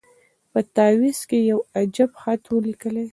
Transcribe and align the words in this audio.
په 0.51 0.59
تعویذ 0.75 1.19
کي 1.29 1.39
یو 1.51 1.59
عجب 1.79 2.11
خط 2.21 2.43
وو 2.47 2.59
لیکلی 2.69 3.05